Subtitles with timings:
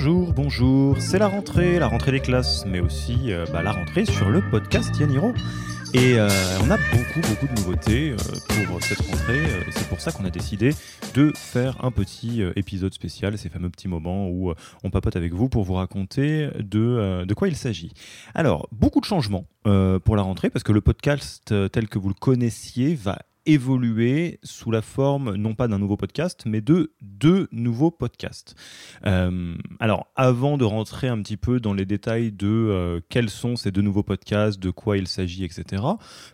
[0.00, 4.04] Bonjour, bonjour, c'est la rentrée, la rentrée des classes, mais aussi euh, bah, la rentrée
[4.04, 5.32] sur le podcast Yaniro.
[5.92, 6.28] Et euh,
[6.62, 9.42] on a beaucoup, beaucoup de nouveautés euh, pour cette rentrée.
[9.72, 10.70] c'est pour ça qu'on a décidé
[11.14, 14.52] de faire un petit épisode spécial, ces fameux petits moments où
[14.84, 17.92] on papote avec vous pour vous raconter de, de quoi il s'agit.
[18.36, 22.14] Alors, beaucoup de changements pour la rentrée, parce que le podcast tel que vous le
[22.14, 27.90] connaissiez va évoluer sous la forme non pas d'un nouveau podcast, mais de deux nouveaux
[27.90, 28.54] podcasts.
[29.06, 33.56] Euh, alors, avant de rentrer un petit peu dans les détails de euh, quels sont
[33.56, 35.82] ces deux nouveaux podcasts, de quoi il s'agit, etc.,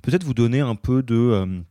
[0.03, 1.63] peut-être vous donner un peu de...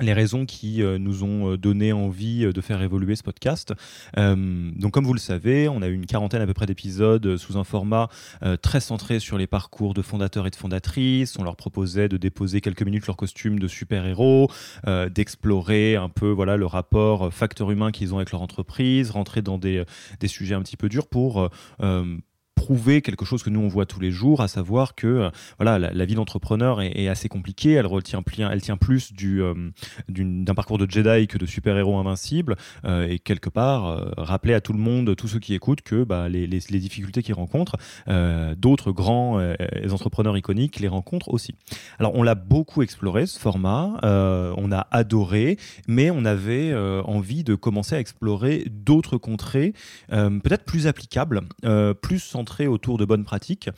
[0.00, 3.72] les raisons qui euh, nous ont euh, donné envie euh, de faire évoluer ce podcast.
[4.16, 7.56] Donc, comme vous le savez, on a eu une quarantaine à peu près d'épisodes sous
[7.56, 8.08] un format
[8.62, 11.38] très centré sur les parcours de fondateurs et de fondatrices.
[11.38, 14.50] On leur proposait de déposer quelques minutes leur costume de super-héros,
[14.86, 19.58] d'explorer un peu voilà le rapport facteur humain qu'ils ont avec leur entreprise, rentrer dans
[19.58, 19.84] des,
[20.20, 21.50] des sujets un petit peu durs pour
[22.66, 25.78] prouver quelque chose que nous on voit tous les jours, à savoir que euh, voilà
[25.78, 27.72] la, vie d'entrepreneur est, assez compliquée.
[27.74, 29.54] Elle retient elle tient plus du euh,
[30.08, 34.60] d'un parcours de Jedi que de super héros invincibles euh, et quelque part rappeler à
[34.60, 37.76] tout le monde, tous ceux qui écoutent, que bah, les, les- les difficultés qu'ils rencontrent,
[38.56, 39.38] d'autres grands
[39.92, 41.54] entrepreneurs iconiques les rencontrent aussi.
[42.00, 47.54] Alors on l'a beaucoup exploré ce format, on a adoré, mais on avait envie de
[47.54, 49.74] commencer à explorer d'autres contrées,
[50.08, 51.42] peut-être plus applicables,
[52.02, 53.68] plus centrées autour de bonnes pratiques,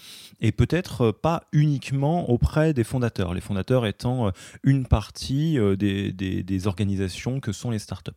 [0.40, 3.34] et peut-être euh, pas uniquement auprès des fondateurs.
[3.34, 4.30] Les fondateurs étant euh,
[4.62, 8.12] une partie euh, des, organisations que sont les startups.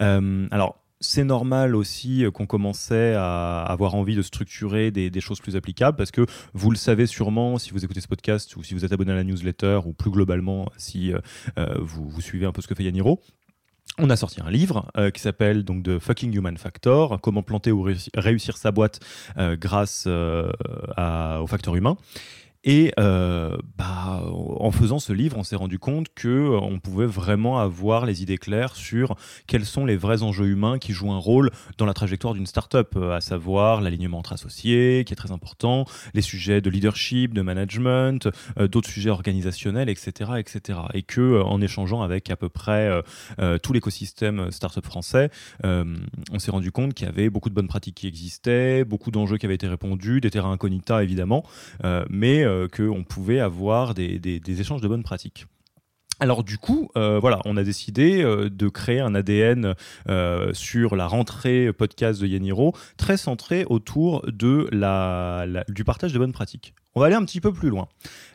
[0.00, 5.96] Alors c'est normal aussi qu'on commençait à avoir envie de structurer des, choses plus applicables
[5.96, 8.92] parce que vous le savez sûrement si vous écoutez ce podcast ou si vous êtes
[8.92, 11.12] abonné à la newsletter ou plus globalement si
[11.56, 13.20] vous, vous suivez un peu ce que fait Yaniro.
[13.98, 17.70] On a sorti un livre euh, qui s'appelle donc The Fucking Human Factor, comment planter
[17.70, 18.98] ou réussir, sa boîte
[19.38, 20.50] euh, grâce euh,
[21.40, 21.96] au facteur humain.
[22.64, 27.06] Et euh, bah, en faisant ce livre, on s'est rendu compte que euh, on pouvait
[27.06, 29.16] vraiment avoir les idées claires sur
[29.46, 32.96] quels sont les vrais enjeux humains qui jouent un rôle dans la trajectoire d'une startup,
[32.96, 35.84] euh, à savoir l'alignement entre associés, qui est très important,
[36.14, 38.28] les sujets de leadership, de management,
[38.58, 40.78] euh, d'autres sujets organisationnels, etc., etc.
[40.94, 42.90] Et que en échangeant avec à peu près
[43.62, 45.30] tout l'écosystème startup français,
[45.62, 49.36] on s'est rendu compte qu'il y avait beaucoup de bonnes pratiques qui existaient, beaucoup d'enjeux
[49.36, 51.44] qui avaient été répondus, des terrains incognita évidemment,
[52.08, 52.44] mais
[52.74, 55.46] qu'on pouvait avoir des, échanges de bonnes pratiques.
[56.20, 59.74] Alors du coup, euh, voilà, on a décidé euh, de créer un ADN
[60.08, 66.18] euh, sur la rentrée podcast de Yaniro, très centré autour de la- du partage de
[66.18, 66.74] bonnes pratiques.
[66.96, 67.88] On va aller un petit peu plus loin.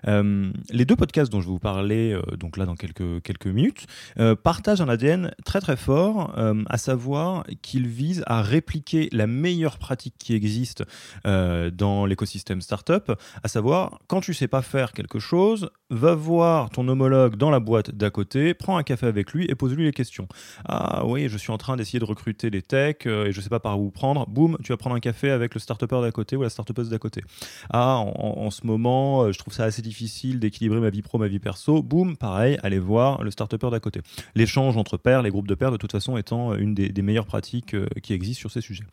[0.08, 3.88] Euh, les deux podcasts dont je vais vous parler, euh, donc là dans quelques, minutes,
[4.20, 6.38] euh, partagent un ADN très très fort,
[6.68, 10.84] à savoir qu'ils visent à répliquer la meilleure pratique qui existe
[11.26, 13.12] dans l'écosystème startup,
[13.44, 17.60] à savoir quand tu sais pas faire quelque chose, va voir ton homologue dans la
[17.60, 20.28] boîte d'à côté, prends un café avec lui et pose-lui les questions.
[20.66, 23.60] Ah oui, je suis en train d'essayer de recruter des techs et je sais pas
[23.60, 24.28] par où prendre.
[24.28, 27.00] Boum, tu vas prendre un café avec le startupper d'à côté ou la startupeuse d'à
[27.00, 27.24] côté.
[27.72, 28.04] Ah,
[28.50, 31.38] en ce moment, euh, je trouve ça assez difficile d'équilibrer ma vie pro, ma vie
[31.38, 31.84] perso.
[31.84, 34.02] Boum, pareil, allez voir le startupper d'à côté.
[34.34, 37.76] L'échange entre pairs, les groupes de pairs, de toute façon, étant une des, meilleures pratiques
[37.76, 38.86] euh, qui existent sur ces sujets.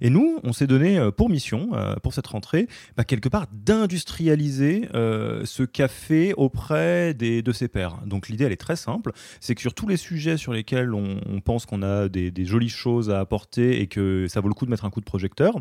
[0.00, 3.46] Et nous, on s'est donné euh, pour mission, euh, pour cette rentrée, bah, quelque part
[3.52, 7.98] d'industrialiser euh, ce café auprès des, de ses pairs.
[8.06, 11.20] Donc l'idée, elle est très simple, c'est que sur tous les sujets sur lesquels on,
[11.44, 14.70] pense qu'on a des jolies choses à apporter et que ça vaut le coup de
[14.70, 15.56] mettre un coup de projecteur,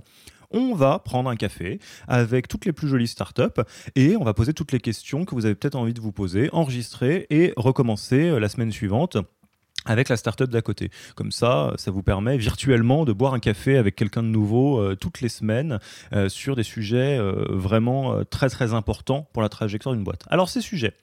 [0.51, 3.62] on va prendre un café avec toutes les plus jolies startups
[3.95, 6.50] et on va poser toutes les questions que vous avez peut-être envie de vous poser,
[6.51, 9.17] enregistrer et recommencer euh, la semaine suivante
[9.86, 10.92] avec la startup d'à côté.
[11.16, 14.96] Comme ça, ça vous permet virtuellement de boire un café avec quelqu'un de nouveau euh,
[14.96, 15.80] toutes les semaines
[16.14, 20.24] euh, sur des sujets euh, vraiment très très importants pour la trajectoire d'une boîte.
[20.30, 20.94] Alors ces sujets,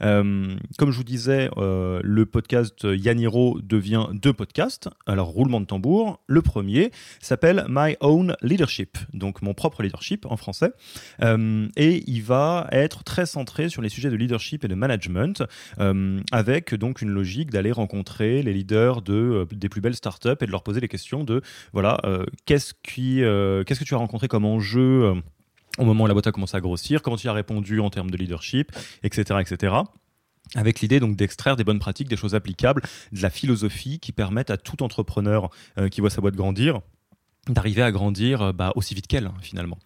[0.00, 4.88] comme je vous disais, le podcast Yaniro devient deux podcasts.
[5.06, 6.90] Alors roulement de tambour, le premier
[7.20, 10.72] s'appelle My Own Leadership, donc mon propre leadership en français,
[11.22, 15.44] et il va être très centré sur les sujets de leadership et de management,
[16.32, 20.46] avec donc une logique d'aller rencontrer les leaders de, euh, des plus belles startups et
[20.46, 21.42] de leur poser les questions de
[21.72, 25.14] voilà euh, qu'est-ce qui euh, qu'est-ce que tu as rencontré comme enjeu
[25.78, 28.10] au moment où la boîte a commencé à grossir, comment tu as répondu en termes
[28.10, 28.70] de leadership,
[29.02, 29.74] etc., etc.
[30.54, 34.50] Avec l'idée donc d'extraire des bonnes pratiques, des choses applicables, de la philosophie qui permettent
[34.50, 35.50] à tout entrepreneur
[35.90, 36.80] qui voit sa boîte grandir
[37.48, 39.78] d'arriver à grandir euh, bah, aussi vite qu'elle finalement.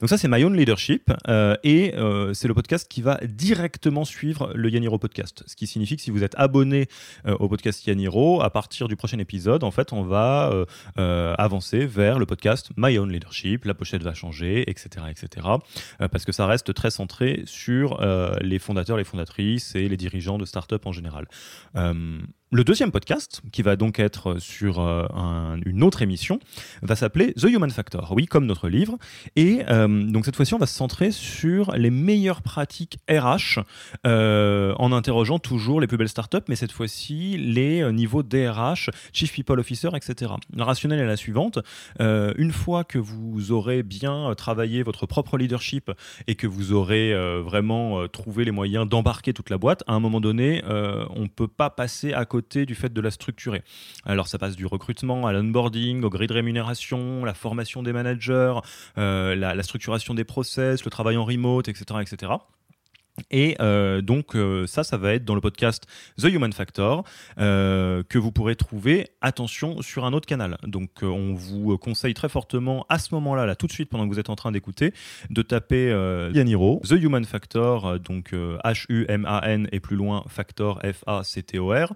[0.00, 4.04] Donc ça c'est My Own Leadership euh, et euh, c'est le podcast qui va directement
[4.04, 5.44] suivre le Yaniro podcast.
[5.46, 6.88] Ce qui signifie que si vous êtes abonné
[7.26, 10.52] au podcast Yaniro, à partir du prochain épisode, en fait on va
[10.96, 15.06] avancer vers le podcast My Own Leadership, la pochette va changer, etc.
[15.10, 15.46] etc.
[15.98, 18.00] parce que ça reste très centré sur
[18.40, 21.26] les fondateurs, les fondatrices et les dirigeants de start-up en général.
[22.52, 26.38] Le deuxième podcast, qui va donc être sur euh, une autre émission,
[26.80, 28.98] va s'appeler The Human Factor, oui, comme notre livre.
[29.34, 33.64] Et euh, donc cette fois-ci, on va se centrer sur les meilleures pratiques RH,
[34.06, 39.32] euh, en interrogeant toujours les plus belles startups, mais cette fois-ci les niveaux DRH, Chief
[39.32, 40.30] People Officer, etc.
[40.54, 41.58] La rationnelle est la suivante.
[41.98, 45.90] une fois que vous aurez bien travaillé votre propre leadership
[46.28, 50.20] et que vous aurez vraiment trouvé les moyens d'embarquer toute la boîte, à un moment
[50.20, 53.62] donné, on ne peut pas passer à côté du fait de la structurer.
[54.04, 58.54] Alors ça passe du recrutement à l'onboarding, au grid de rémunération, la formation des managers,
[58.98, 62.00] euh, la, la, structuration des process, le travail en remote, etc.
[62.00, 62.32] etc.
[63.30, 65.86] Et euh, donc euh, ça, ça va être dans le podcast
[66.20, 67.04] The Human Factor
[67.38, 70.58] euh, que vous pourrez trouver, attention, sur un autre canal.
[70.64, 74.12] Donc on vous conseille très fortement à ce moment-là, là tout de suite pendant que
[74.12, 74.92] vous êtes en train d'écouter,
[75.30, 75.90] de taper
[76.34, 81.92] Yaniro, The Human Factor, donc H-U-M-A-N et plus loin Factor, F-A-C-T-O-R,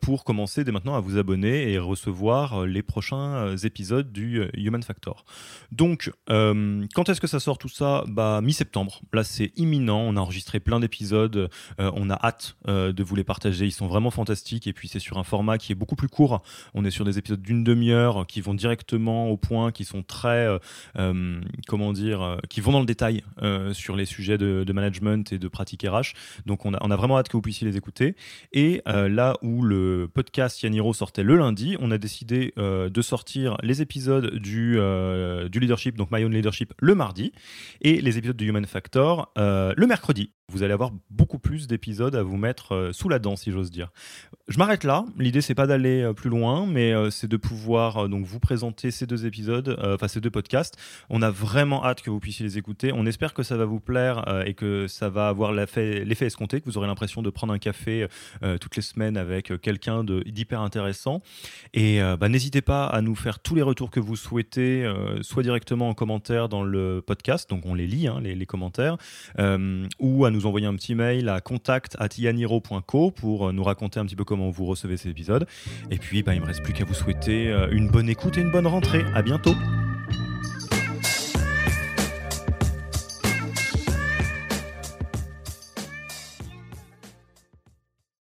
[0.00, 5.24] pour commencer dès maintenant à vous abonner et recevoir les prochains épisodes du Human Factor.
[5.70, 8.04] Donc quand est-ce que ça sort tout ça?
[8.08, 9.00] Bah mi-septembre.
[9.12, 11.48] Là c'est imminent, on a enregistré plein d'épisodes.
[11.80, 13.66] Euh, on a hâte euh, de vous les partager.
[13.66, 14.66] Ils sont vraiment fantastiques.
[14.66, 16.42] Et puis, c'est sur un format qui est beaucoup plus court.
[16.74, 20.58] On est sur des épisodes d'une demi-heure qui vont directement au point, qui sont très,
[20.96, 23.22] euh, comment dire, qui vont dans le détail
[23.72, 26.14] sur les sujets de, management et de pratique RH.
[26.46, 28.16] Donc, on a, on a vraiment hâte que vous puissiez les écouter.
[28.52, 33.82] Et là où le podcast Yaniro sortait le lundi, on a décidé de sortir les
[33.82, 34.78] épisodes du,
[35.50, 37.32] du leadership, donc My Own Leadership, le mardi,
[37.80, 42.22] et les épisodes du Human Factor le mercredi vous allez avoir beaucoup plus d'épisodes à
[42.22, 43.90] vous mettre euh, sous la dent, si j'ose dire.
[44.48, 45.04] Je m'arrête là.
[45.18, 48.90] L'idée, c'est pas d'aller euh, plus loin, mais euh, c'est de pouvoir donc vous présenter
[48.90, 50.76] ces deux épisodes, enfin ces deux podcasts.
[51.08, 52.92] On a vraiment hâte que vous puissiez les écouter.
[52.92, 56.66] On espère que ça va vous plaire et que ça va avoir l'effet escompté, que
[56.66, 58.06] vous aurez l'impression de prendre un café
[58.60, 61.22] toutes les semaines avec quelqu'un d'hyper intéressant.
[61.72, 64.90] Et bah, n'hésitez pas à nous faire tous les retours que vous souhaitez,
[65.22, 68.96] soit directement en commentaire dans le podcast, donc on les lit, hein, les, commentaires,
[69.98, 74.16] ou à nous envoyer un petit mail à contact@yaniro.co pour euh, nous raconter un petit
[74.16, 75.46] peu comment vous recevez ces épisodes.
[75.90, 78.40] Et puis, bah, il me reste plus qu'à vous souhaiter euh, une bonne écoute et
[78.40, 79.04] une bonne rentrée.
[79.14, 79.54] À bientôt.